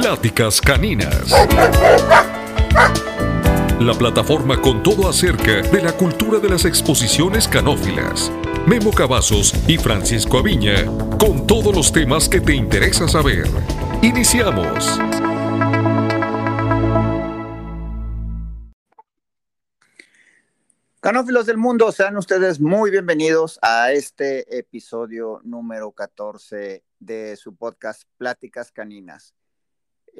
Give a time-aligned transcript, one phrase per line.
[0.00, 1.32] Pláticas Caninas.
[3.80, 8.30] La plataforma con todo acerca de la cultura de las exposiciones canófilas.
[8.64, 10.86] Memo Cavazos y Francisco Aviña
[11.18, 13.48] con todos los temas que te interesa saber.
[14.00, 15.00] Iniciamos.
[21.00, 28.04] Canófilos del mundo, sean ustedes muy bienvenidos a este episodio número 14 de su podcast
[28.16, 29.34] Pláticas Caninas.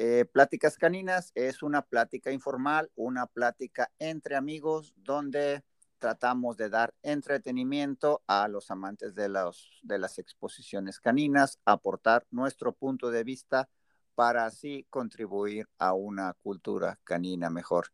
[0.00, 5.64] Eh, pláticas Caninas es una plática informal, una plática entre amigos donde
[5.98, 13.24] tratamos de dar entretenimiento a los amantes de, las exposiciones caninas, aportar nuestro punto de
[13.24, 13.68] vista
[14.14, 17.88] para así contribuir a una cultura canina mejor.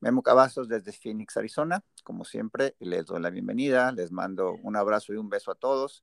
[0.00, 1.84] Memo Cavazos desde Phoenix, Arizona.
[2.02, 6.02] Como siempre, les doy la bienvenida, les mando un abrazo y un beso a todos.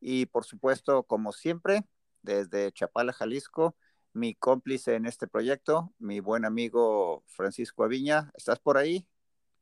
[0.00, 1.84] Y por supuesto, como siempre,
[2.22, 3.76] desde Chapala, Jalisco,
[4.12, 8.30] mi cómplice en este proyecto, mi buen amigo Francisco Aviña.
[8.34, 9.06] ¿Estás por ahí?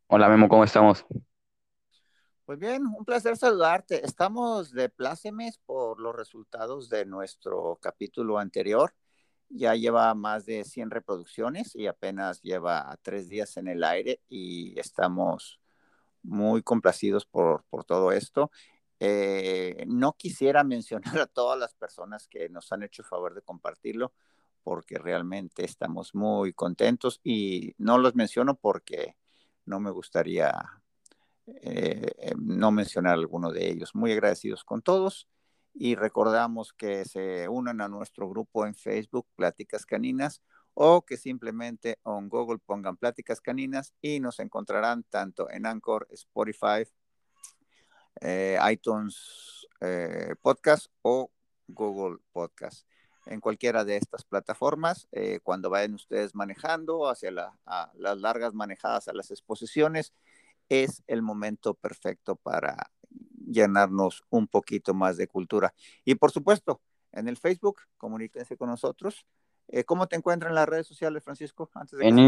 [0.06, 1.04] Hola Memo, ¿cómo estamos?
[2.44, 4.06] Pues bien, un placer saludarte.
[4.06, 8.94] Estamos de plácemes por los resultados de nuestro capítulo anterior.
[9.48, 14.78] Ya lleva más de 100 reproducciones y apenas lleva tres días en el aire y
[14.78, 15.60] estamos
[16.22, 18.50] muy complacidos por, por todo esto.
[18.98, 23.42] Eh, no quisiera mencionar a todas las personas que nos han hecho el favor de
[23.42, 24.12] compartirlo,
[24.66, 29.16] porque realmente estamos muy contentos y no los menciono porque
[29.64, 30.52] no me gustaría
[31.46, 33.94] eh, eh, no mencionar alguno de ellos.
[33.94, 35.28] Muy agradecidos con todos
[35.72, 40.42] y recordamos que se unan a nuestro grupo en Facebook, Pláticas Caninas,
[40.74, 46.82] o que simplemente en Google pongan Pláticas Caninas y nos encontrarán tanto en Anchor, Spotify,
[48.20, 49.68] eh, iTunes
[50.42, 51.30] Podcast o
[51.68, 52.84] Google Podcast
[53.26, 55.08] en cualquiera de estas plataformas.
[55.12, 60.12] Eh, cuando vayan ustedes manejando hacia las largas manejadas a las exposiciones,
[60.68, 62.90] es el momento perfecto para
[63.46, 65.74] llenarnos un poquito más de cultura.
[66.04, 66.80] Y por supuesto,
[67.12, 69.26] en el Facebook, comuníquense con nosotros.
[69.68, 71.70] Eh, ¿Cómo te encuentran en las redes sociales, Francisco?
[71.74, 72.18] Antes de en,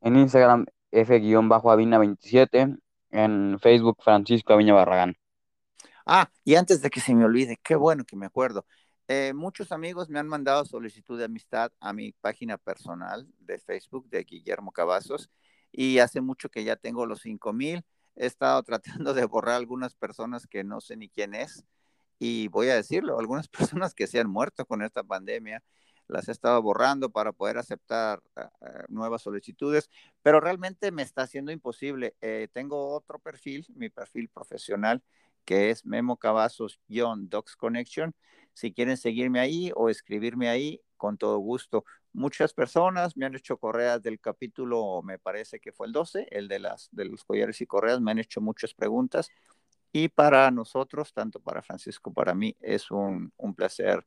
[0.00, 2.78] en Instagram, F-Avina27,
[3.10, 5.16] en Facebook, Francisco Aviña Barragán.
[6.06, 8.66] Ah, y antes de que se me olvide, qué bueno que me acuerdo.
[9.06, 14.08] Eh, muchos amigos me han mandado solicitud de amistad a mi página personal de Facebook
[14.08, 15.30] de Guillermo Cavazos
[15.70, 17.84] y hace mucho que ya tengo los 5000.
[18.16, 18.62] He estado
[19.02, 21.64] tratando de borrar algunas personas que no sé ni quién es
[22.18, 23.48] y voy a decirlo, algunas
[23.88, 25.62] personas que se han muerto con esta pandemia
[26.06, 28.50] las he estado borrando para poder aceptar ah,
[28.88, 29.90] nuevas solicitudes,
[30.22, 32.14] pero realmente me está haciendo imposible.
[32.20, 35.02] Eh, tengo otro perfil, mi perfil profesional,
[35.44, 38.14] que es Memo Cavazos-Docs Connection
[38.54, 41.84] si quieren seguirme ahí o escribirme ahí, con todo gusto.
[42.14, 46.48] Muchas personas me han hecho correas del capítulo, me parece que fue el 12, el
[46.48, 49.28] de, las, de los collares y correas, me han hecho muchas preguntas.
[49.92, 54.06] Y para nosotros, tanto para Francisco, para mí, es un, un placer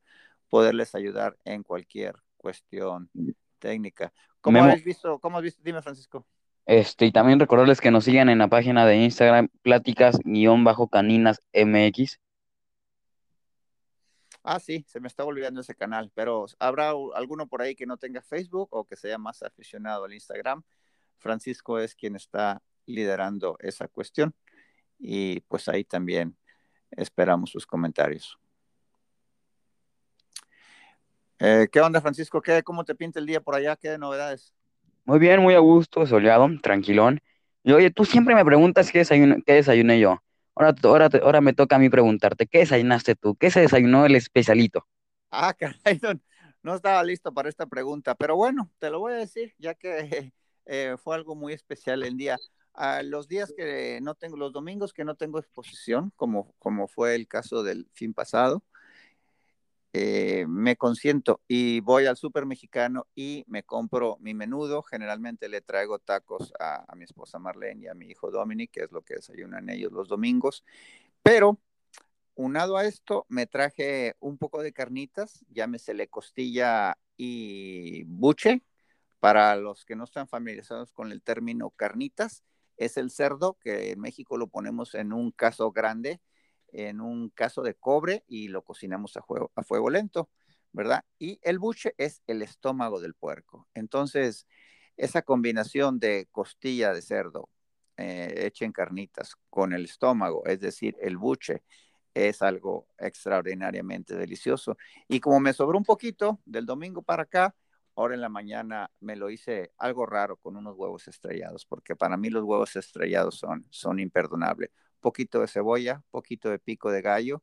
[0.50, 3.09] poderles ayudar en cualquier cuestión
[3.59, 4.12] técnica.
[4.41, 5.19] ¿Cómo has visto?
[5.19, 5.62] ¿Cómo has visto?
[5.63, 6.25] Dime, Francisco.
[6.66, 12.19] Este, y también recordarles que nos sigan en la página de Instagram, pláticas-caninas MX.
[14.50, 17.97] Ah, sí, se me está olvidando ese canal, pero habrá alguno por ahí que no
[17.97, 20.63] tenga Facebook o que sea más aficionado al Instagram.
[21.18, 24.34] Francisco es quien está liderando esa cuestión
[24.97, 26.38] y pues ahí también
[26.91, 28.40] esperamos sus comentarios.
[31.40, 32.41] Eh, ¿Qué onda, Francisco?
[32.41, 33.75] ¿Qué, ¿Cómo te pinta el día por allá?
[33.75, 34.53] ¿Qué novedades?
[35.03, 37.19] Muy bien, muy a gusto, soleado, tranquilón.
[37.63, 39.03] Y oye, tú siempre me preguntas qué
[39.46, 40.24] qué desayuné yo.
[40.59, 43.35] Ahora, ahora, ahora me toca a mí preguntarte, ¿qué desayunaste tú?
[43.35, 44.88] ¿Qué se desayunó el especialito?
[45.29, 45.75] Ah, caray,
[46.63, 50.31] no, estaba listo para esta pregunta, pero bueno, te lo voy a decir, ya que
[50.66, 52.38] eh, fue algo muy especial el día.
[52.73, 57.16] Ah, los días que no tengo, los domingos que no tengo exposición, como, como fue
[57.16, 58.63] el caso del fin pasado,
[59.94, 64.84] eh, me consiento y voy al súper mexicano y me compro mi menudo.
[64.84, 68.92] Generalmente le traigo tacos a, mi esposa Marlene y a mi hijo Dominic, que es
[68.92, 70.63] lo que desayunan ellos los domingos.
[71.24, 71.60] Pero,
[72.36, 78.63] unado a esto, me traje un poco de carnitas, llámesele costilla y buche.
[79.19, 82.44] Para los que no están familiarizados con el término carnitas,
[82.78, 86.22] es el cerdo que en México lo ponemos en un caso grande
[86.72, 89.24] en un caso de cobre y lo cocinamos a,
[89.56, 90.30] a fuego lento,
[90.72, 91.04] ¿verdad?
[91.19, 93.68] Y el buche es el estómago del puerco.
[93.74, 94.48] Entonces,
[94.98, 97.50] esa combinación de costilla de cerdo
[97.98, 101.64] eh, hecha en carnitas con el estómago, es decir, el buche,
[102.14, 104.78] es algo extraordinariamente delicioso.
[105.08, 107.56] Y como me sobró un poquito del domingo para acá,
[107.98, 112.16] Ahora en la mañana me lo hice algo raro con unos huevos estrellados, porque para
[112.16, 114.69] mí los huevos estrellados son, son imperdonables.
[115.07, 117.42] Poquito de cebolla, poquito de pico de gallo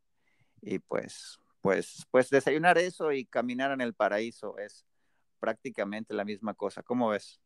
[0.60, 4.84] y pues, pues, pues desayunar eso y caminar en el paraíso es
[5.40, 6.82] prácticamente la misma cosa.
[6.82, 7.40] ¿Cómo ves?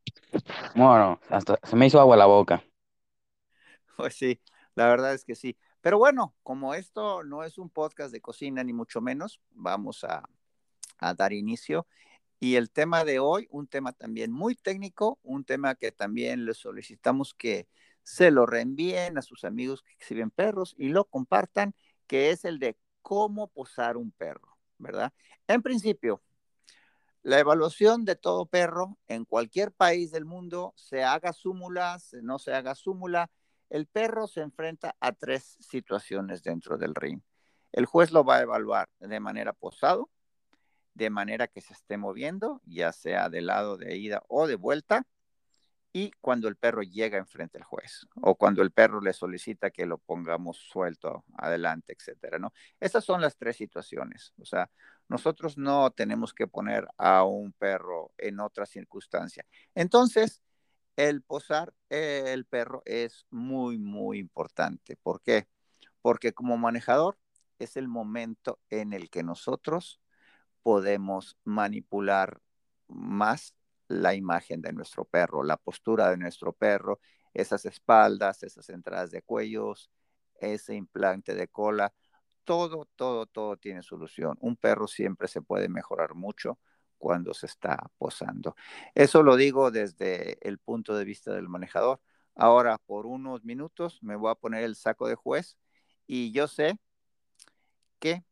[0.74, 2.64] Bueno, hasta se me hizo agua la boca.
[3.96, 4.40] Pues sí,
[4.74, 5.56] la verdad es que sí.
[5.80, 10.28] Pero bueno, como esto no es un podcast de cocina ni mucho menos, vamos a,
[10.98, 11.86] a dar inicio
[12.40, 16.58] y el tema de hoy, un tema también muy técnico, un tema que también les
[16.58, 17.68] solicitamos que
[18.08, 21.74] se lo reenvíen a sus amigos que exhiben perros y lo compartan,
[22.06, 25.12] que es el de cómo posar un perro, ¿verdad?
[25.46, 26.22] En principio,
[27.22, 32.54] la evaluación de todo perro en cualquier país del mundo, se haga súmula, no se
[32.54, 33.30] haga súmula,
[33.68, 37.20] el perro se enfrenta a tres situaciones dentro del ring.
[37.72, 40.08] El juez lo va a evaluar de manera posado,
[40.94, 45.06] de manera que se esté moviendo, ya sea del lado de ida o de vuelta,
[45.92, 49.86] y cuando el perro llega enfrente al juez o cuando el perro le solicita que
[49.86, 52.52] lo pongamos suelto adelante, etcétera, ¿no?
[52.78, 54.34] Estas son las tres situaciones.
[54.40, 54.70] O sea,
[55.08, 59.44] nosotros no tenemos que poner a un perro en otra circunstancia.
[59.74, 60.42] Entonces,
[60.96, 64.96] el posar el perro es muy, muy importante.
[64.96, 65.48] ¿Por qué?
[66.02, 67.18] Porque como manejador
[67.58, 70.00] es el momento en el que nosotros
[70.62, 72.40] podemos manipular
[72.88, 73.54] más
[73.88, 77.00] la imagen de nuestro perro, la postura de nuestro perro,
[77.34, 79.90] esas espaldas, esas entradas de cuellos,
[80.40, 81.92] ese implante de cola,
[82.44, 84.36] todo, todo, todo tiene solución.
[84.40, 86.58] Un perro siempre se puede mejorar mucho
[86.98, 88.56] cuando se está posando.
[88.94, 92.00] Eso lo digo desde el punto de vista del manejador.
[92.34, 95.58] Ahora, por unos minutos, me voy a poner el saco de juez
[96.06, 96.78] y yo sé
[97.98, 98.24] que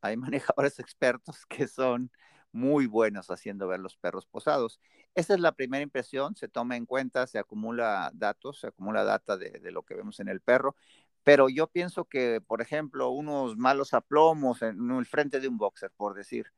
[0.00, 2.10] hay manejadores expertos que son
[2.52, 4.80] muy buenos haciendo ver los perros posados.
[5.14, 9.36] Esa es la primera impresión, se toma en cuenta, se acumula datos, se acumula data
[9.36, 10.76] de, lo que vemos en el perro,
[11.24, 15.90] pero yo pienso que, por ejemplo, unos malos aplomos en el frente de un boxer,
[15.96, 16.52] por decir,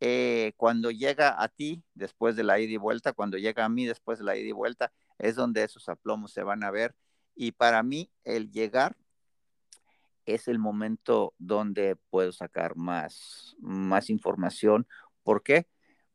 [0.00, 3.86] eh, cuando llega a ti después de la ida y vuelta, cuando llega a mí
[3.86, 6.94] después de la ida y vuelta, es donde esos aplomos se van a ver.
[7.34, 8.96] Y para mí, el llegar
[10.26, 14.86] es el momento donde puedo sacar más, más información.
[15.22, 15.66] ¿Por qué?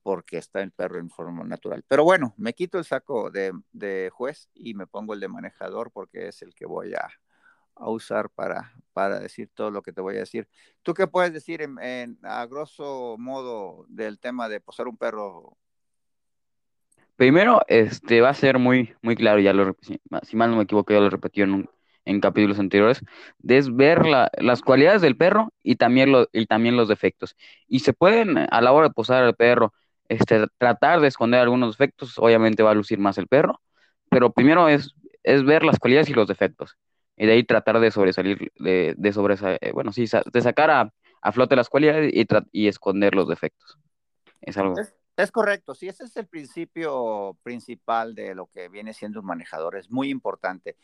[0.03, 1.83] Porque está el perro en forma natural.
[1.87, 6.27] Pero bueno, me quito el saco de, juez y me pongo el de manejador porque
[6.27, 7.07] es el que voy a,
[7.75, 10.47] usar para, para decir todo lo que te voy a decir.
[10.83, 15.57] ¿Tú qué puedes decir en, a grosso modo del tema de posar un perro?
[17.15, 20.93] Primero, este va a ser muy, muy claro, ya lo si mal no me equivoco,
[20.93, 21.69] ya lo repetí en un,
[22.05, 23.01] en capítulos anteriores,
[23.47, 27.35] es ver las cualidades del perro y también, lo, y también los defectos.
[27.67, 29.73] Y se pueden, a la hora de posar al perro,
[30.11, 33.61] este, tratar de esconder algunos defectos, obviamente va a lucir más el perro,
[34.09, 34.93] pero primero es,
[35.23, 36.77] es ver las cualidades y los defectos.
[37.15, 41.31] Y de ahí tratar de sobresalir, de, de eh, bueno, sí, de sacar a, a
[41.31, 43.77] flote las cualidades y, y esconder los defectos.
[44.41, 44.75] Es algo.
[45.17, 49.77] Es correcto, sí, ese es el principio principal de lo que viene siendo un manejador,
[49.77, 50.75] es muy importante.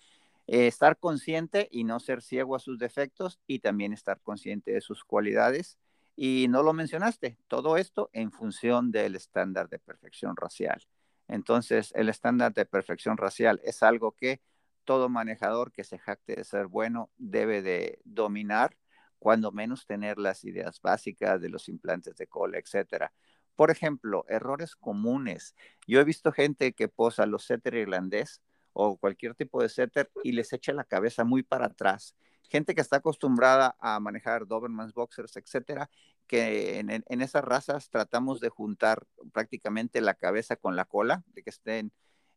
[0.45, 4.81] Eh, estar consciente y no ser ciego a sus defectos y también estar consciente de
[4.81, 5.77] sus cualidades.
[6.19, 10.81] Y no lo mencionaste, todo esto en función del estándar de perfección racial.
[11.27, 14.41] Entonces, el estándar de perfección racial es algo que
[14.83, 18.77] todo manejador que se jacte de ser bueno debe de dominar,
[19.19, 23.13] cuando menos tener las ideas básicas de los implantes de cola, etcétera.
[23.55, 25.53] Por ejemplo, errores comunes.
[25.85, 28.41] Yo he visto gente que posa los setter irlandés
[28.73, 32.15] o cualquier tipo de setter y les echa la cabeza muy para atrás.
[32.49, 35.89] Gente que está acostumbrada a manejar Dobermans, Boxers, etcétera,
[36.27, 41.49] que en, esas razas tratamos de juntar prácticamente la cabeza con la cola, de que
[41.49, 41.91] estén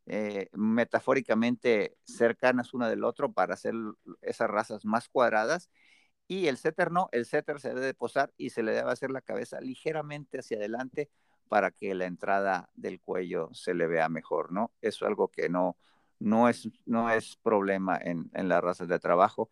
[0.06, 3.74] eh, metafóricamente cercanas una del otro para hacer
[4.22, 5.70] esas razas más cuadradas.
[6.28, 9.20] Y el setter no, el setter se debe posar y se le debe hacer la
[9.20, 11.10] cabeza ligeramente hacia adelante
[11.48, 14.72] para que la entrada del cuello se le vea mejor, ¿no?
[14.80, 15.76] Eso es algo que no,
[16.20, 19.50] no es, no es problema en, las razas de trabajo,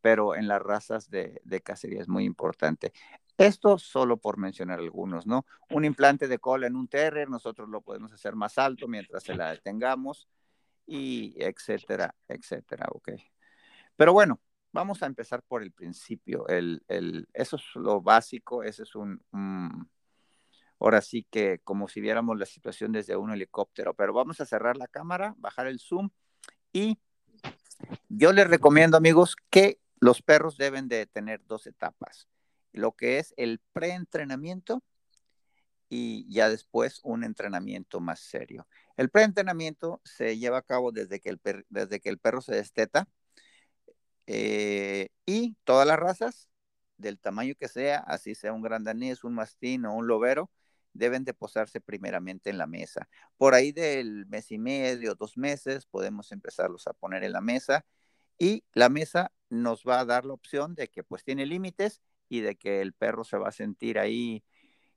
[0.00, 2.92] pero en las razas de, cacería es muy importante.
[3.36, 5.46] Esto solo por mencionar algunos, ¿no?
[5.70, 9.34] Un implante de cola en un terrier, nosotros lo podemos hacer más alto mientras se
[9.34, 10.28] la detengamos
[10.86, 13.10] y etcétera, etcétera, ok.
[13.96, 14.40] Pero bueno,
[14.72, 16.46] vamos a empezar por el principio.
[16.48, 16.82] El,
[17.32, 19.22] eso es lo básico, ese es un,
[20.78, 24.76] ahora sí que como si viéramos la situación desde un helicóptero, pero vamos a cerrar
[24.76, 26.10] la cámara, bajar el zoom
[26.72, 26.98] y
[28.08, 32.28] yo les recomiendo amigos que los perros deben de tener dos etapas,
[32.72, 34.82] lo que es el preentrenamiento
[35.88, 38.66] y ya después un entrenamiento más serio.
[38.96, 43.08] El preentrenamiento se lleva a cabo desde que el, desde que el perro se desteta
[44.26, 46.48] eh, y todas las razas,
[46.96, 50.50] del tamaño que sea, así sea un gran danés, un mastín o un lobero,
[50.92, 53.08] deben de posarse primeramente en la mesa.
[53.36, 57.84] Por ahí del mes y medio, dos meses, podemos empezarlos a poner en la mesa
[58.40, 62.40] y la mesa nos va a dar la opción de que pues tiene límites y
[62.40, 64.42] de que el perro se va a sentir ahí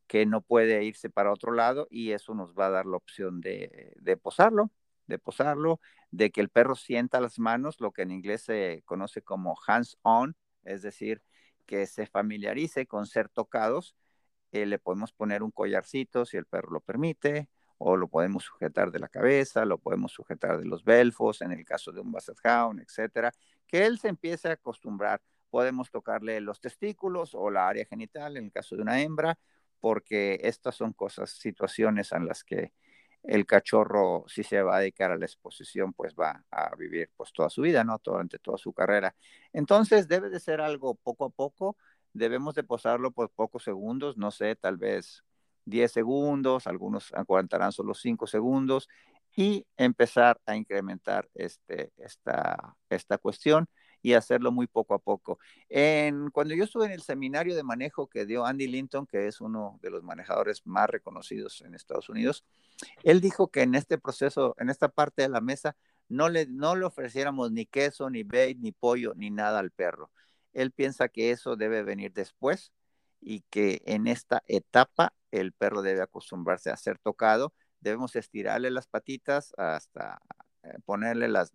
[0.07, 3.41] que no puede irse para otro lado y eso nos va a dar la opción
[3.41, 4.71] de, posarlo,
[5.07, 5.81] de posarlo,
[6.11, 9.97] de que el perro sienta las manos, lo que en inglés se conoce como hands
[10.03, 11.21] on, es decir,
[11.65, 13.95] que se familiarice con ser tocados.
[14.51, 17.49] Eh, le podemos poner un collarcito si el perro lo permite,
[17.85, 21.65] o lo podemos sujetar de la cabeza, lo podemos sujetar de los belfos, en el
[21.65, 23.31] caso de un Basset Hound, etcétera,
[23.67, 25.21] que él se empiece a acostumbrar.
[25.49, 29.37] Podemos tocarle los testículos o la área genital en el caso de una hembra,
[29.81, 32.71] porque estas son cosas, situaciones en las que
[33.21, 37.33] el cachorro, si se va a dedicar a la exposición, pues va a vivir pues
[37.33, 37.99] toda su vida, ¿no?
[38.01, 39.13] Durante toda su carrera.
[39.51, 41.75] Entonces debe de ser algo poco a poco,
[42.13, 45.23] debemos de posarlo por pocos segundos, no sé, tal vez
[45.65, 48.87] 10 segundos, algunos aguantarán solo 5 segundos
[49.35, 53.67] y empezar a incrementar este, esta, esta cuestión
[54.03, 55.39] y hacerlo muy poco a poco.
[55.69, 59.39] En, cuando yo estuve en el seminario de manejo que dio Andy Linton, que es
[59.41, 62.43] uno de los manejadores más reconocidos en Estados Unidos,
[63.03, 65.77] él dijo que en este proceso, en esta parte de la mesa,
[66.09, 70.11] no le, no le ofreciéramos ni queso, ni bait, ni pollo, ni nada al perro.
[70.51, 72.73] Él piensa que eso debe venir después
[73.21, 77.53] y que en esta etapa el perro debe acostumbrarse a ser tocado.
[77.79, 80.21] Debemos estirarle las patitas hasta
[80.63, 81.53] eh, ponerle las,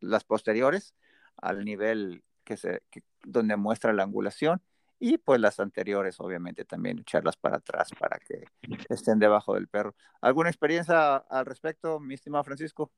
[0.00, 0.94] las, posteriores
[1.36, 2.82] al nivel que se,
[3.22, 4.62] donde muestra la angulación
[4.98, 8.44] y pues las anteriores obviamente también echarlas para atrás para que
[8.88, 9.94] estén debajo del perro.
[10.20, 12.90] ¿Alguna experiencia al respecto, mi estimado Francisco?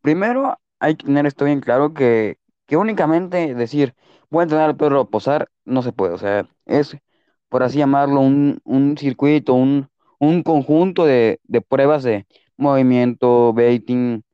[0.00, 3.94] Primero hay que tener esto bien claro que que únicamente decir,
[4.28, 6.14] voy a entrenar al perro a posar, no se puede.
[6.14, 6.96] O sea, es,
[7.48, 9.88] por así llamarlo, un, un circuito, un,
[10.18, 12.26] un conjunto de, de, pruebas de
[12.56, 14.24] movimiento, baiting,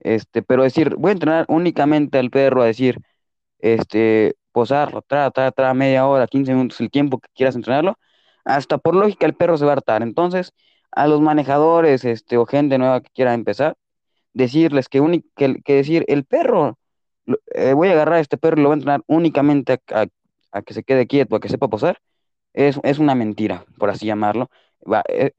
[0.00, 2.98] este, pero decir, voy a entrenar únicamente al perro a decir,
[3.58, 7.98] este, posarlo, tra, tra, tra, media hora, 15 minutos, el tiempo que quieras entrenarlo,
[8.44, 10.02] hasta por lógica el perro se va a hartar.
[10.02, 10.52] Entonces,
[10.92, 13.76] a los manejadores, este, o gente nueva que quiera empezar,
[14.32, 16.78] decirles que, que, que decir, el perro
[17.54, 20.74] eh, voy a agarrar a este perro y lo voy a entrenar únicamente a, que
[20.74, 22.00] se quede quieto, a que sepa posar,
[22.52, 24.50] es, es una mentira, por así llamarlo.
[25.08, 25.32] Eh,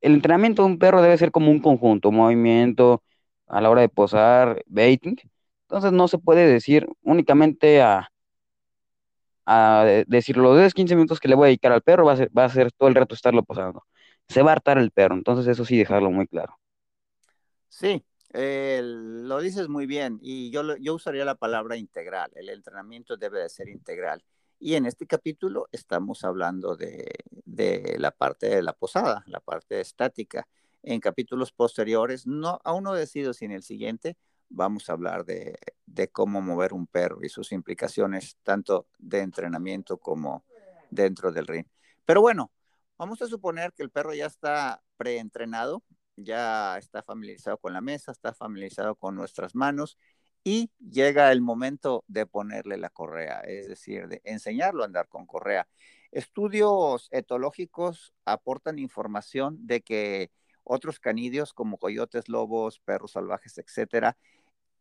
[0.00, 3.02] el entrenamiento de un perro debe ser como un conjunto, movimiento
[3.48, 5.16] a la hora de posar, baiting.
[5.64, 8.10] Entonces no se puede decir únicamente a,
[9.46, 12.16] a decir los 10, 15 minutos que le voy a dedicar al perro, va a
[12.16, 13.84] ser, va a ser todo el rato estarlo posando.
[14.28, 16.54] Se va a hartar el perro, entonces eso sí dejarlo muy claro.
[17.68, 22.30] Sí, eh, lo dices muy bien y yo, yo usaría la palabra integral.
[22.34, 24.22] El entrenamiento debe de ser integral.
[24.62, 27.08] Y en este capítulo estamos hablando de,
[27.98, 30.46] la parte de la posada, la parte estática.
[30.82, 34.18] En capítulos posteriores, no, aún no decido si en el siguiente
[34.50, 39.96] vamos a hablar de, de cómo mover un perro y sus implicaciones tanto de entrenamiento
[39.96, 40.44] como
[40.90, 41.66] dentro del ring.
[42.04, 42.52] Pero bueno,
[42.98, 45.82] vamos a suponer que el perro ya está preentrenado,
[46.16, 49.96] ya está familiarizado con la mesa, está familiarizado con nuestras manos
[50.44, 55.26] y llega el momento de ponerle la correa, es decir, de enseñarlo a andar con
[55.26, 55.68] correa.
[56.12, 60.30] Estudios etológicos aportan información de que
[60.64, 64.16] otros canidios como coyotes, lobos, perros salvajes, etcétera,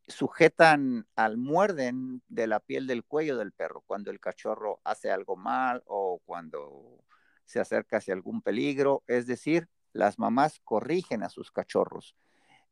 [0.07, 5.35] sujetan al muerden de la piel del cuello del perro cuando el cachorro hace algo
[5.35, 7.03] mal o cuando
[7.45, 12.15] se acerca hacia algún peligro, es decir, las mamás corrigen a sus cachorros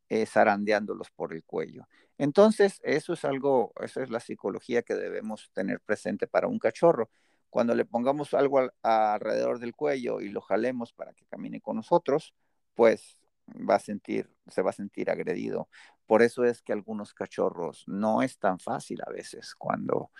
[0.09, 1.87] eh, zarandeándolos por el cuello.
[2.17, 7.09] Entonces, eso es algo, esa es la psicología que debemos tener presente para un cachorro.
[7.49, 12.33] Cuando le pongamos algo alrededor del cuello y lo jalemos para que camine con nosotros,
[12.75, 15.69] pues va a sentir, se va a sentir agredido.
[16.05, 20.11] Por eso es que algunos cachorros no es tan fácil a veces cuando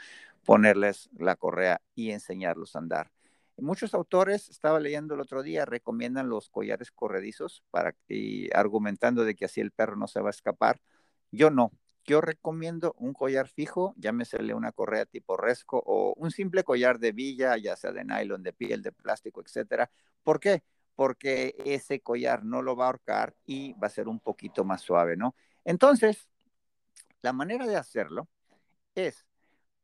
[0.45, 3.11] ponerles la correa y enseñarlos a andar.
[3.59, 9.35] Muchos autores, estaba leyendo el otro día, recomiendan los collares corredizos para y argumentando de
[9.35, 10.79] que así el perro no se va a escapar.
[11.31, 11.71] Yo no.
[12.05, 17.11] Yo recomiendo un collar fijo, llámesele una correa tipo resco o un simple collar de
[17.11, 19.89] villa, ya sea de nylon, de piel, de plástico, etcétera.
[20.23, 20.63] ¿Por qué?
[20.95, 24.81] Porque ese collar no lo va a ahorcar y va a ser un poquito más
[24.81, 25.35] suave, ¿no?
[25.65, 26.29] Entonces,
[27.21, 28.29] la manera de hacerlo
[28.95, 29.25] es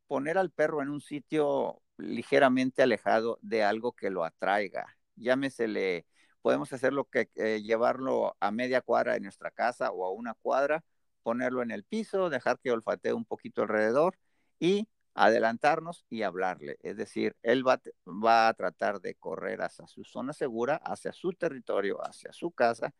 [0.06, 4.96] poner al perro en un sitio ligeramente alejado de algo que lo atraiga.
[5.16, 6.06] Llámesele,
[6.42, 10.84] podemos hacerlo que eh, llevarlo a media cuadra de nuestra casa o a una cuadra,
[11.22, 14.18] ponerlo en el piso, dejar que olfatee un poquito alrededor
[14.58, 16.76] y adelantarnos y hablarle.
[16.82, 21.32] Es decir, él va, va a tratar de correr hacia su zona segura, hacia su
[21.32, 22.92] territorio, hacia su casa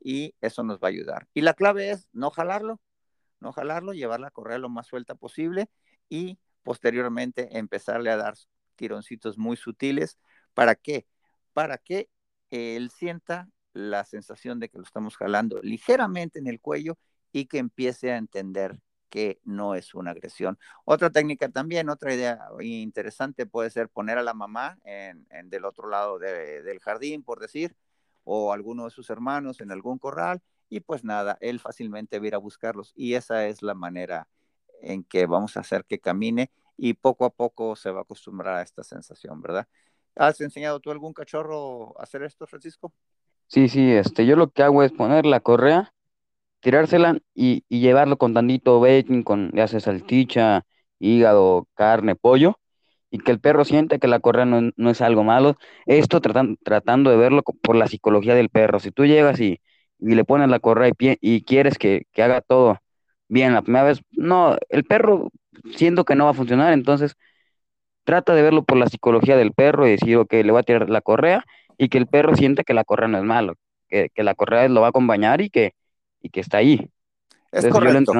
[0.00, 1.28] y eso nos va a ayudar.
[1.34, 2.80] Y la clave es no jalarlo,
[3.40, 5.68] no jalarlo, llevarla a correr lo más suelta posible
[6.08, 8.34] y posteriormente empezarle a dar
[8.76, 10.18] tironcitos muy sutiles.
[10.54, 11.06] ¿Para qué?
[11.52, 12.08] Para que
[12.50, 16.98] él sienta la sensación de que lo estamos jalando ligeramente en el cuello
[17.32, 20.58] y que empiece a entender que no es una agresión.
[20.84, 25.88] Otra técnica también, otra idea interesante puede ser poner a la mamá en, del otro
[25.88, 27.76] lado del jardín, por decir,
[28.24, 32.38] o alguno de sus hermanos en algún corral y pues nada, él fácilmente va a
[32.38, 34.28] buscarlos y esa es la manera
[34.82, 38.56] en que vamos a hacer que camine y poco a poco se va a acostumbrar
[38.56, 39.66] a esta sensación, ¿verdad?
[40.16, 42.92] ¿Has enseñado tú algún cachorro a hacer esto, Francisco?
[43.46, 45.92] Sí, sí, este, yo lo que hago es poner la correa,
[46.60, 50.64] tirársela y, llevarlo con tantito bacon, con ya sea salchicha,
[50.98, 52.60] hígado, carne, pollo,
[53.10, 55.56] y que el perro siente que la correa no, es algo malo.
[55.86, 58.80] Esto tratando de verlo por la psicología del perro.
[58.80, 59.60] Si tú llegas y,
[59.98, 62.78] le pones la correa y, y quieres que, haga todo
[63.30, 65.30] bien la primera vez, no, el perro
[65.74, 67.16] siento que no va a funcionar, entonces
[68.04, 70.90] trata de verlo por la psicología del perro y decir, ok, le voy a tirar
[70.90, 71.44] la correa
[71.78, 73.54] y que el perro siente que la correa no es malo,
[73.88, 75.74] que, la correa lo va a acompañar y que,
[76.20, 76.90] y que está ahí.
[77.52, 78.12] Es correcto.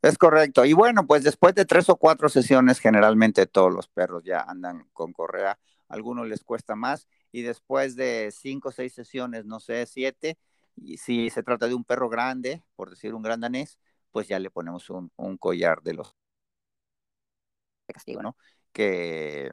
[0.00, 0.64] Es correcto.
[0.64, 4.86] Y bueno, pues después de tres o cuatro sesiones, generalmente todos los perros ya andan
[4.92, 5.58] con correa.
[5.88, 7.08] A algunos les cuesta más.
[7.32, 10.38] Y después de cinco o seis sesiones, no sé, siete,
[10.76, 13.78] y si se trata de un perro grande, por decir un gran danés,
[14.10, 16.16] pues ya le ponemos un, un collar de los
[17.86, 18.36] castigo, ¿no?
[18.72, 19.50] Que,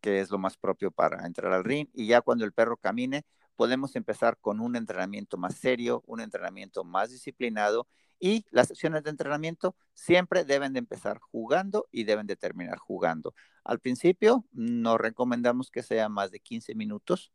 [0.00, 1.88] que es lo más propio para entrar al ring.
[1.94, 3.24] Y ya cuando el perro camine,
[3.56, 7.88] podemos empezar con un entrenamiento más serio, un entrenamiento más disciplinado
[8.20, 13.34] y las sesiones de entrenamiento siempre deben de empezar jugando y deben de terminar jugando.
[13.64, 17.32] Al principio no recomendamos que sea más de 15 minutos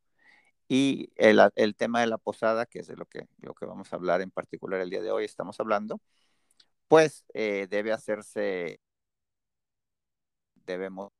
[0.67, 3.91] y el, el, tema de la posada, que es de lo que, lo que vamos
[3.91, 6.01] a hablar en particular el día de hoy, estamos hablando,
[6.87, 8.79] pues eh, debe hacerse,
[10.65, 11.11] debemos,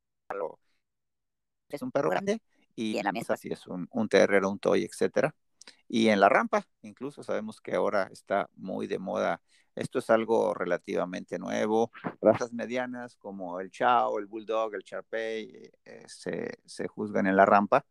[1.69, 2.41] es un perro grande
[2.75, 5.33] y en la mesa si es un, un terrero, un toy, etcétera
[5.87, 9.41] y en la rampa, incluso sabemos que ahora está muy de moda.
[9.75, 11.91] Esto es algo relativamente nuevo.
[12.21, 17.45] Razas medianas como el Chao, el Bulldog, el Charpey eh, se, se, juzgan en la
[17.45, 17.85] rampa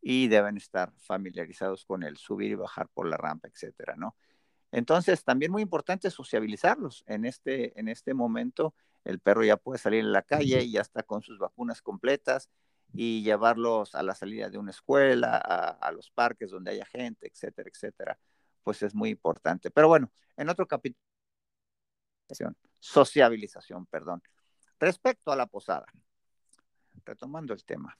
[0.00, 4.16] y deben estar familiarizados con el subir y bajar por la rampa, etcétera, ¿no?
[4.70, 7.04] Entonces, también muy importante sociabilizarlos.
[7.06, 10.82] En este, en este momento, el perro ya puede salir en la calle y ya
[10.82, 12.50] está con sus vacunas completas
[12.92, 17.70] y llevarlos a la salida de una escuela, a, los parques donde haya gente, etcétera,
[17.72, 18.18] etcétera,
[18.62, 19.70] pues es muy importante.
[19.70, 21.00] Pero bueno, en otro capítulo,
[22.78, 24.22] sociabilización, perdón.
[24.78, 25.86] Respecto a la posada,
[27.04, 27.96] retomando el tema,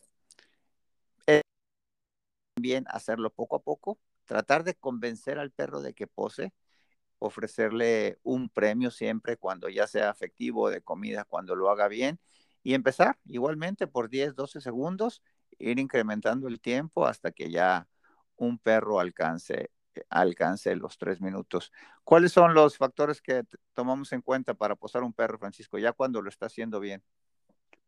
[2.54, 3.98] también hacerlo poco a poco,
[4.29, 6.53] tratar de convencer al perro de que pose,
[7.19, 12.21] ofrecerle un premio siempre cuando ya sea afectivo de comida, cuando lo haga bien,
[12.62, 15.23] y empezar igualmente por 10, 12 segundos,
[15.59, 17.88] ir incrementando el tiempo hasta que ya
[18.37, 19.71] un perro alcance,
[20.11, 21.73] alcance los tres minutos.
[22.05, 26.21] ¿Cuáles son los factores que tomamos en cuenta para posar un perro, Francisco, ya cuando
[26.21, 27.03] lo está haciendo bien?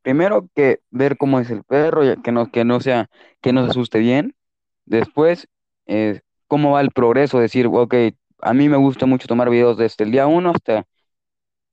[0.00, 3.10] Primero que ver cómo es el perro, que no, que no sea,
[3.42, 4.34] que asuste bien.
[4.86, 5.46] Después,
[5.84, 7.94] eh, cómo va el progreso, decir, ok,
[8.40, 10.84] a mí me gusta mucho tomar videos desde el día uno hasta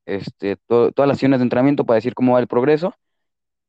[0.05, 2.93] este, todas las sesiones de entrenamiento para decir cómo va el progreso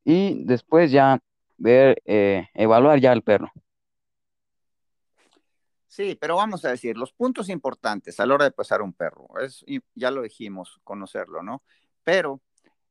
[0.04, 1.18] y después ya
[1.56, 3.50] ver, eh, evaluar ya al perro.
[5.86, 9.28] Sí, pero vamos a decir, los puntos importantes a la hora de pasar un perro,
[9.40, 11.62] es, ya lo dijimos, conocerlo, ¿no?
[12.04, 12.42] Pero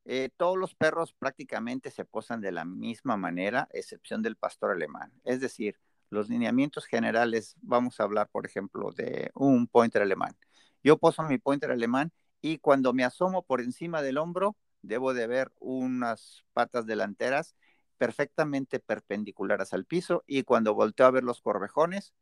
[0.05, 5.13] eh, todos los perros prácticamente se posan de la misma manera, excepción del pastor alemán.
[5.23, 5.77] Es decir,
[6.09, 10.37] los lineamientos generales, vamos a hablar, por ejemplo, de un pointer alemán.
[10.83, 15.27] Yo poso mi pointer alemán y cuando me asomo por encima del hombro, debo de
[15.27, 17.55] ver unas patas delanteras
[17.97, 22.13] perfectamente perpendiculares al piso y cuando volteo a ver los corvejones,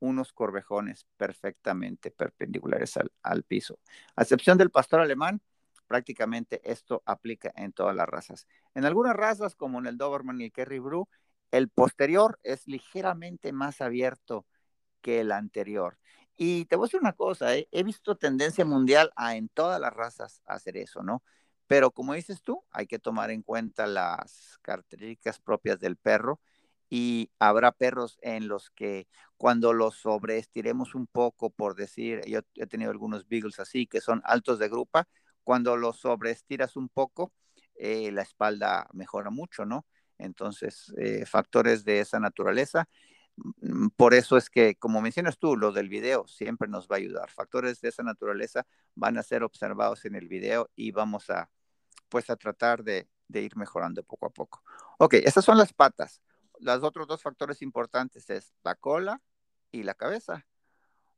[0.00, 3.78] unos corvejones perfectamente perpendiculares al, piso.
[4.16, 5.40] A excepción del pastor alemán,
[5.86, 8.46] prácticamente esto aplica en todas las razas.
[8.74, 11.08] En algunas razas, como en el Doberman y el Kerry Brew,
[11.50, 14.46] el posterior es ligeramente más abierto
[15.00, 15.98] que el anterior.
[16.36, 17.68] Y te voy a decir una cosa, ¿eh?
[17.70, 21.22] he visto tendencia mundial a en todas las razas hacer eso, ¿no?
[21.66, 26.40] Pero como dices tú, hay que tomar en cuenta las características propias del perro
[26.88, 32.66] y habrá perros en los que cuando los sobreestiremos un poco, por decir, yo he
[32.66, 35.08] tenido algunos beagles así, que son altos de grupa,
[35.44, 37.32] cuando los sobreestiras un poco,
[37.76, 39.86] eh, la espalda mejora mucho, ¿no?
[40.20, 42.88] Entonces, eh, factores de esa naturaleza.
[43.36, 46.98] Mm, por eso es que, como mencionas tú, lo del video siempre nos va a
[46.98, 47.30] ayudar.
[47.30, 51.50] Factores de esa naturaleza van a ser observados en el video y vamos a,
[52.08, 54.62] pues, a tratar de, ir mejorando poco a poco.
[54.98, 56.20] Ok, estas son las patas
[56.60, 59.20] los otros dos factores importantes es la cola
[59.72, 60.46] y la cabeza.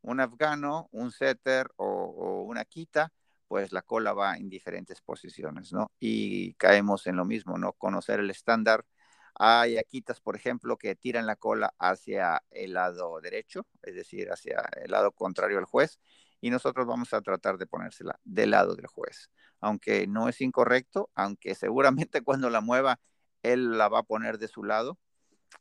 [0.00, 3.12] Un afgano, un setter o, una quita,
[3.52, 5.90] pues la cola va en diferentes posiciones, ¿no?
[6.00, 7.74] Y caemos en lo mismo, ¿no?
[7.74, 8.86] Conocer el estándar.
[9.34, 14.66] Hay aquitas, por ejemplo, que tiran la cola hacia el lado derecho, es decir, hacia
[14.82, 16.00] el lado contrario al juez,
[16.40, 19.30] y nosotros vamos a tratar de ponérsela del lado del juez.
[19.60, 23.00] Aunque no es incorrecto, aunque seguramente cuando la mueva,
[23.42, 24.98] él la va a poner de su lado,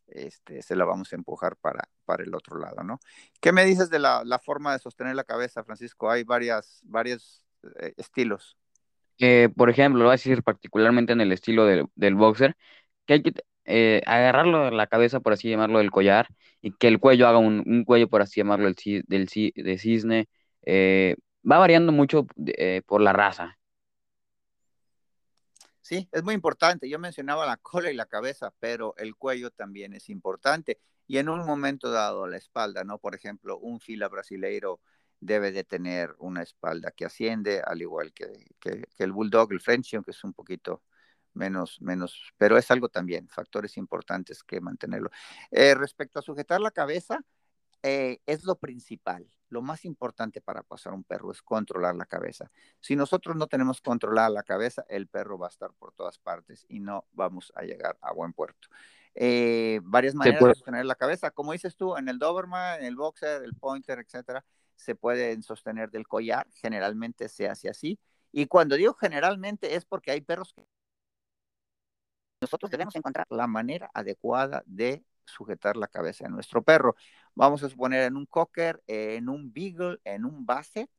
[0.08, 3.02] este, se la vamos a empujar para, para el otro lado, ¿no?
[3.42, 6.10] ¿Qué me dices de la, forma de sostener la cabeza, Francisco?
[6.10, 7.44] Hay varias, varios
[7.80, 8.58] eh, estilos.
[9.56, 12.56] por ejemplo, lo voy a decir particularmente en el estilo del, boxer,
[13.06, 13.34] que hay que
[13.66, 16.28] eh, agarrarlo de la cabeza, por así llamarlo, del collar,
[16.62, 20.28] y que el cuello haga un, cuello, por así llamarlo, del, del de cisne.
[20.64, 21.16] Eh,
[21.50, 22.28] va variando mucho
[22.86, 23.58] por la raza.
[25.82, 26.88] Sí, es muy importante.
[26.88, 30.80] Yo mencionaba la cola y la cabeza, pero el cuello también es importante.
[31.08, 32.98] Y en un momento dado, la espalda, ¿no?
[33.00, 34.80] Por ejemplo, un fila brasileiro
[35.22, 38.28] debe de tener una espalda que asciende, al igual que,
[38.98, 40.84] el bulldog, el French, que es un poquito
[41.34, 45.10] menos, menos, pero es algo también, factores importantes que mantenerlo.
[45.52, 47.24] Eh, respecto a sujetar la cabeza,
[47.84, 49.28] eh, es lo principal.
[49.50, 52.52] Lo más importante para pasar un perro es controlar la cabeza.
[52.80, 56.66] Si nosotros no tenemos controlada la cabeza, el perro va a estar por todas partes
[56.68, 58.70] y no vamos a llegar a buen puerto.
[59.14, 62.96] Eh, varias maneras de sostener la cabeza, como dices tú, en el Doberman, en el
[62.96, 66.48] Boxer, el Pointer, etcétera, se pueden sostener del collar.
[66.54, 68.00] Generalmente se hace así.
[68.32, 70.66] Y cuando digo generalmente es porque hay perros que
[72.42, 76.96] nosotros debemos encontrar la manera adecuada de sujetar la cabeza de nuestro perro.
[77.36, 80.90] Vamos a suponer en un cocker, en un beagle, en un basset,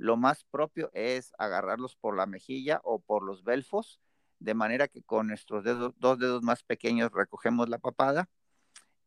[0.00, 4.00] lo más propio es agarrarlos por la mejilla o por los belfos,
[4.38, 8.26] de manera que con nuestros dedos, dos dedos más pequeños recogemos la papada.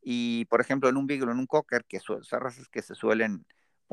[0.04, 3.44] Y, por ejemplo, en un beagle, en un cocker, que son razas que se suelen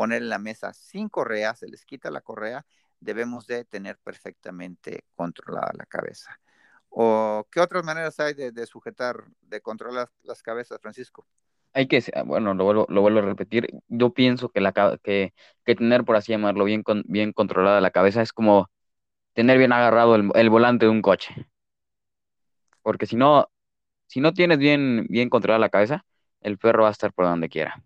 [0.01, 2.65] poner en la mesa sin correa, se les quita la correa,
[3.01, 6.41] debemos de tener perfectamente controlada la cabeza.
[6.89, 11.27] ¿O qué otras maneras hay de, sujetar, de controlar las cabezas, Francisco?
[11.75, 15.35] Hay que, ah, bueno, lo vuelvo, lo vuelvo a repetir, yo pienso que, la, que,
[15.67, 18.71] que tener, por así llamarlo, bien, bien controlada la cabeza es como
[19.35, 21.35] tener bien agarrado el, volante de un coche.
[22.81, 23.51] Porque si no,
[24.07, 26.07] si no tienes bien, bien controlada la cabeza,
[26.41, 27.83] el perro va a estar por donde quiera.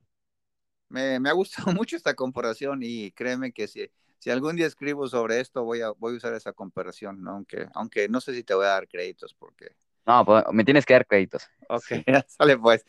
[0.95, 5.09] Me, me ha gustado mucho esta comparación y créeme que si, si algún día escribo
[5.09, 7.33] sobre esto, voy a, voy a usar esa comparación, ¿no?
[7.33, 9.75] Aunque, aunque no sé si te voy a dar créditos porque...
[10.07, 11.49] No, pues, me tienes que dar créditos.
[11.69, 11.85] Ok,
[12.29, 12.85] sale pues.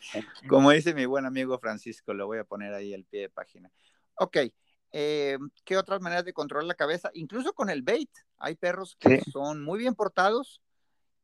[0.48, 3.72] Como dice mi buen amigo Francisco, lo voy a poner ahí al pie de página.
[4.20, 4.38] Ok,
[4.92, 7.10] eh, ¿qué otras maneras de controlar la cabeza?
[7.16, 8.12] Incluso con el bait.
[8.38, 10.62] Hay perros que son muy bien portados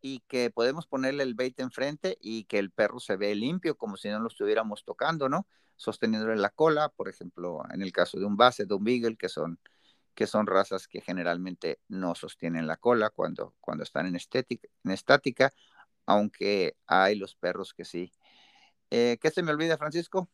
[0.02, 3.98] y que podemos ponerle el bait enfrente y que el perro se ve limpio como
[3.98, 5.48] si no lo estuviéramos tocando, ¿no?
[5.76, 9.30] Sosteniéndole la cola, por ejemplo, en el caso de un base, de un beagle, que
[9.30, 9.60] son
[10.16, 14.92] que son razas que generalmente no sostienen la cola cuando, cuando están en, estética, en
[14.92, 15.52] estática,
[16.06, 18.12] aunque hay los perros que sí.
[18.90, 20.30] Eh, ¿Qué se me olvida, Francisco?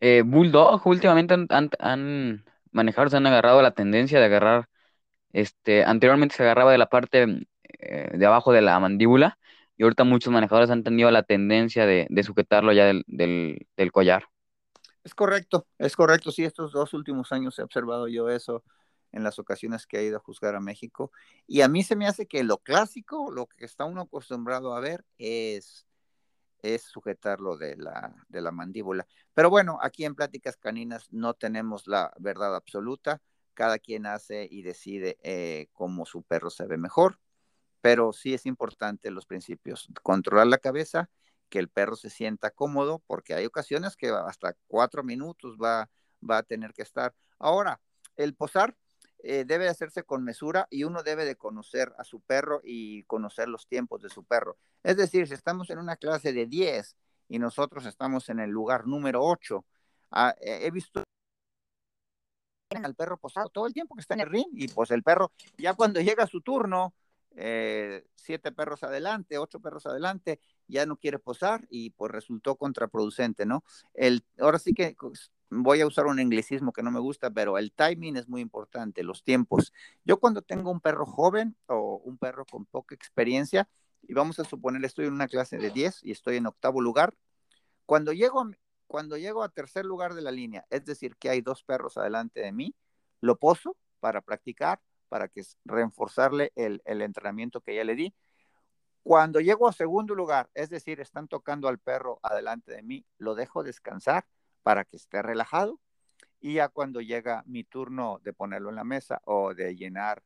[0.00, 4.68] Eh, Bulldog, últimamente han, han, manejado, se han agarrado la tendencia de agarrar,
[5.32, 7.46] este, anteriormente se agarraba de la parte
[7.80, 9.38] eh, de abajo de la mandíbula
[9.76, 14.24] y ahorita muchos manejadores han tenido la tendencia de, sujetarlo ya del, del collar.
[15.02, 18.62] Es correcto, es correcto, sí, estos dos últimos años he observado yo eso
[19.12, 21.12] en las ocasiones que ha ido a juzgar a México.
[21.46, 24.80] Y a mí se me hace que lo clásico, lo que está uno acostumbrado a
[24.80, 25.86] ver es,
[26.62, 29.06] es sujetarlo de la, de la mandíbula.
[29.34, 33.20] Pero bueno, aquí en Pláticas Caninas no tenemos la verdad absoluta.
[33.54, 37.18] Cada quien hace y decide eh, cómo su perro se ve mejor.
[37.80, 39.88] Pero sí es importante los principios.
[40.02, 41.10] Controlar la cabeza,
[41.48, 45.90] que el perro se sienta cómodo, porque hay ocasiones que hasta cuatro minutos va,
[46.28, 47.14] va a tener que estar.
[47.38, 47.80] Ahora,
[48.16, 48.76] el posar
[49.22, 53.48] eh, debe hacerse con mesura y uno debe de conocer a su perro y conocer
[53.48, 54.56] los tiempos de su perro.
[54.82, 56.96] Es decir, si estamos en una clase de 10
[57.28, 59.64] y nosotros estamos en el lugar número 8,
[60.12, 61.02] ah, he visto
[62.70, 65.32] al perro posado todo el tiempo que está en el ring y pues el perro
[65.58, 66.94] ya cuando llega su turno,
[67.36, 73.46] eh, siete perros adelante, ocho perros adelante, ya no quiere posar y pues resultó contraproducente,
[73.46, 73.64] ¿no?
[73.94, 74.96] El, ahora sí que
[75.50, 79.02] voy a usar un anglicismo que no me gusta, pero el timing es muy importante,
[79.02, 79.72] los tiempos.
[80.04, 83.68] Yo cuando tengo un perro joven o un perro con poca experiencia,
[84.02, 87.14] y vamos a suponer estoy en una clase de 10 y estoy en octavo lugar,
[87.84, 88.48] cuando llego,
[88.86, 92.40] cuando llego a tercer lugar de la línea, es decir, que hay dos perros adelante
[92.40, 92.74] de mí,
[93.20, 98.14] lo poso para practicar, para que reforzarle el, el entrenamiento que ya le di.
[99.02, 103.34] Cuando llego a segundo lugar, es decir, están tocando al perro adelante de mí, lo
[103.34, 104.26] dejo descansar
[104.62, 105.80] para que esté relajado
[106.40, 110.22] y ya cuando llega mi turno de ponerlo en la mesa o de llenar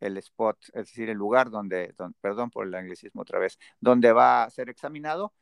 [0.00, 4.44] el spot, es decir, el lugar donde, perdón por el anglicismo otra vez, donde va
[4.44, 5.34] a ser examinado,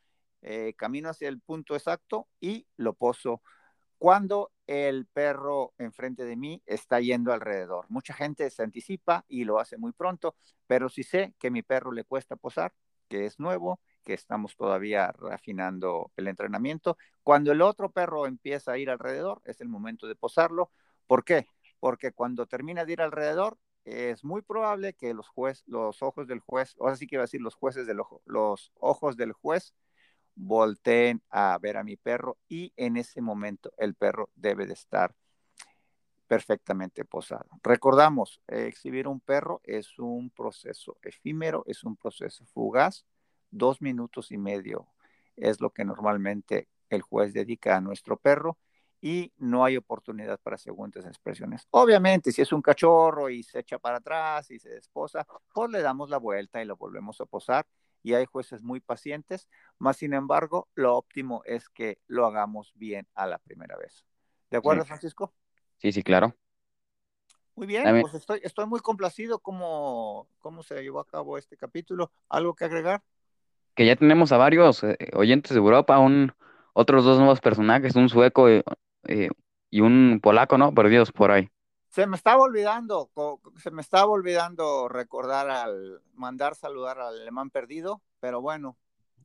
[0.42, 3.42] eh, camino hacia el punto exacto y lo poso
[3.98, 7.86] cuando el perro enfrente de mí está yendo alrededor.
[7.88, 11.92] Mucha gente se anticipa y lo hace muy pronto, pero si sé que mi perro
[11.92, 12.74] le cuesta posar,
[13.08, 16.96] que es nuevo, que estamos todavía refinando el entrenamiento.
[17.22, 20.70] Cuando el otro perro empieza a ir alrededor, es el momento de posarlo.
[21.06, 21.46] ¿Por qué?
[21.80, 25.30] Porque cuando termina de ir alrededor, es muy probable que los,
[25.66, 28.72] los ojos del juez, o así que iba a decir los jueces del ojo, los
[28.80, 29.74] ojos del juez
[30.36, 35.14] volteen a ver a mi perro y en ese momento el perro debe de estar
[36.28, 37.46] perfectamente posado.
[37.62, 43.04] Recordamos, exhibir un perro es un proceso efímero, es un proceso fugaz
[43.50, 44.88] dos minutos y medio
[45.36, 48.58] es lo que normalmente el juez dedica a nuestro perro
[49.00, 51.66] y no hay oportunidad para segundas expresiones.
[51.70, 55.82] Obviamente, si es un cachorro y se echa para atrás y se desposa, pues le
[55.82, 57.66] damos la vuelta y lo volvemos a posar
[58.06, 63.08] y hay jueces muy pacientes, más sin embargo, lo óptimo es que lo hagamos bien
[63.16, 64.04] a la primera vez.
[64.48, 65.34] ¿De acuerdo, Francisco?
[65.78, 66.32] Sí, sí, claro.
[67.56, 72.12] Muy bien, pues estoy, estoy muy complacido cómo, cómo se llevó a cabo este capítulo.
[72.28, 73.02] ¿Algo que agregar?
[73.74, 76.32] que ya tenemos a varios eh, oyentes de Europa, un,
[76.74, 78.62] otros dos nuevos personajes, un sueco eh,
[79.08, 79.30] eh,
[79.68, 80.72] y un polaco, ¿no?
[80.72, 81.50] Perdidos por ahí.
[81.96, 83.10] Se me estaba olvidando,
[83.56, 88.76] se me estaba olvidando recordar al mandar saludar al alemán perdido, pero bueno,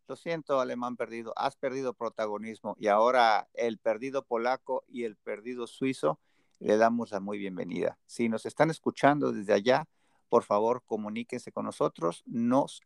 [0.07, 5.67] lo siento, alemán perdido, has perdido protagonismo y ahora el perdido polaco y el perdido
[5.67, 6.21] suizo
[6.60, 7.99] le damos la muy bienvenida.
[8.05, 9.89] Si nos están escuchando desde allá,
[10.29, 12.79] por favor, comuníquense con nosotros, nos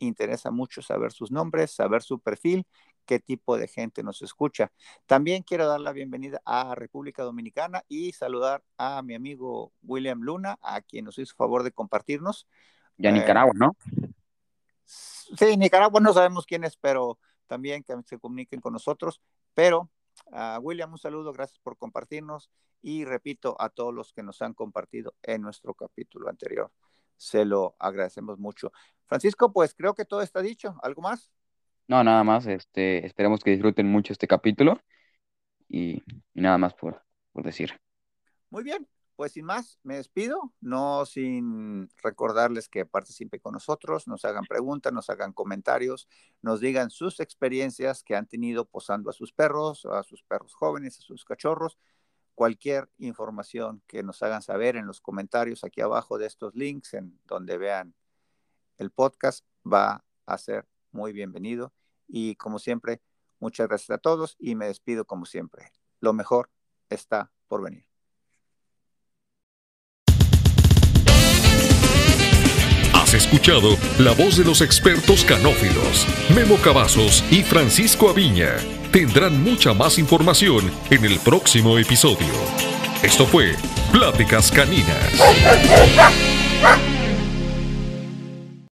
[0.00, 2.66] interesa mucho saber sus nombres, saber su perfil,
[3.04, 4.72] qué tipo de gente nos escucha.
[5.06, 10.58] También quiero dar la bienvenida a República Dominicana y saludar a mi amigo William Luna,
[10.62, 12.46] a quien nos hizo favor de compartirnos.
[12.96, 13.76] Y a Nicaragua, ¿no?
[14.84, 19.20] Sí, Nicaragua no sabemos quién es, pero también que se comuniquen con nosotros.
[19.54, 19.90] Pero
[20.32, 22.50] a William, un saludo, gracias por compartirnos
[22.82, 26.70] y repito a todos los que nos han compartido en nuestro capítulo anterior.
[27.16, 28.72] Se lo agradecemos mucho.
[29.06, 30.76] Francisco, pues creo que todo está dicho.
[30.82, 31.30] ¿Algo más?
[31.86, 32.46] No, nada más.
[32.46, 34.80] Este, esperemos que disfruten mucho este capítulo
[35.68, 36.02] y,
[36.34, 37.78] nada más por, por decir.
[38.50, 44.24] Muy bien, pues sin más, me despido, no sin recordarles que participen con nosotros, nos
[44.24, 46.08] hagan preguntas, nos hagan comentarios,
[46.42, 50.98] nos digan sus experiencias que han tenido posando a sus perros, a sus perros jóvenes,
[50.98, 51.78] a sus cachorros,
[52.34, 57.18] cualquier información que nos hagan saber en los comentarios aquí abajo de estos links en
[57.24, 57.94] donde vean
[58.78, 61.72] el podcast va a ser muy bienvenido.
[62.08, 63.02] Y como siempre,
[63.40, 65.70] muchas gracias a todos y me despido como siempre.
[66.00, 66.50] Lo mejor
[66.88, 67.86] está por venir.
[72.94, 78.56] Has escuchado la voz de los expertos canófilos, Memo Cavazos y Francisco Aviña.
[78.92, 82.32] Tendrán mucha más información en el próximo episodio.
[83.02, 83.54] Esto fue
[83.92, 85.20] Pláticas Caninas.